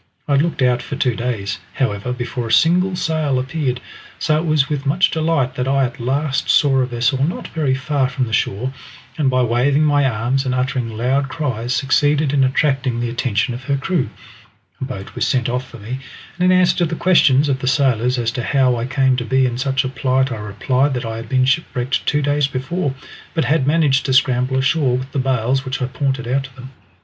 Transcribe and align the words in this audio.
I 0.27 0.31
had 0.31 0.41
looked 0.41 0.63
out 0.63 0.81
for 0.81 0.95
two 0.95 1.15
days, 1.15 1.59
however, 1.75 2.11
before 2.11 2.47
a 2.47 2.51
single 2.51 2.95
sail 2.95 3.37
appeared, 3.37 3.79
so 4.17 4.35
it 4.39 4.45
was 4.47 4.67
with 4.67 4.83
much 4.87 5.11
delight 5.11 5.53
that 5.53 5.67
I 5.67 5.83
at 5.83 5.99
last 5.99 6.49
saw 6.49 6.79
a 6.79 6.87
vessel 6.87 7.23
not 7.23 7.49
very 7.49 7.75
far 7.75 8.09
from 8.09 8.25
the 8.25 8.33
shore, 8.33 8.73
and 9.19 9.29
by 9.29 9.43
waving 9.43 9.83
my 9.83 10.09
arms 10.09 10.43
and 10.43 10.55
uttering 10.55 10.97
loud 10.97 11.29
cries 11.29 11.75
succeeded 11.75 12.33
in 12.33 12.43
attracting 12.43 12.99
the 12.99 13.11
attention 13.11 13.53
of 13.53 13.65
her 13.65 13.77
crew. 13.77 14.09
A 14.81 14.85
boat 14.85 15.13
was 15.13 15.27
sent 15.27 15.47
off 15.47 15.69
to 15.69 15.77
me, 15.77 15.99
and 16.39 16.51
in 16.51 16.59
answer 16.59 16.77
to 16.77 16.85
the 16.87 16.95
questions 16.95 17.47
of 17.47 17.59
the 17.59 17.67
sailors 17.67 18.17
as 18.17 18.31
to 18.31 18.41
how 18.41 18.75
I 18.77 18.87
came 18.87 19.15
to 19.17 19.23
be 19.23 19.45
in 19.45 19.59
such 19.59 19.85
a 19.85 19.87
plight, 19.87 20.31
I 20.31 20.37
replied 20.37 20.95
that 20.95 21.05
I 21.05 21.17
had 21.17 21.29
been 21.29 21.45
shipwrecked 21.45 22.07
two 22.07 22.23
days 22.23 22.47
before, 22.47 22.95
but 23.35 23.45
had 23.45 23.67
managed 23.67 24.07
to 24.07 24.13
scramble 24.13 24.57
ashore 24.57 24.97
with 24.97 25.11
the 25.11 25.19
bales 25.19 25.63
which 25.63 25.79
I 25.79 25.85
pointed 25.85 26.27
out 26.27 26.45
to 26.45 26.55
them. 26.55 26.71